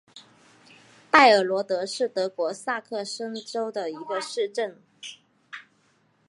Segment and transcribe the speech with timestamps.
[1.11, 4.81] 拜尔罗德是德国萨克森州的一个市镇。